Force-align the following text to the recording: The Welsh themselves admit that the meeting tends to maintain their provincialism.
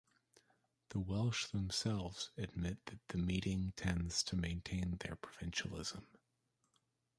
The 0.89 0.97
Welsh 0.99 1.45
themselves 1.45 2.31
admit 2.35 2.87
that 2.87 3.07
the 3.09 3.19
meeting 3.19 3.73
tends 3.75 4.23
to 4.23 4.35
maintain 4.35 4.97
their 4.99 5.15
provincialism. 5.15 6.07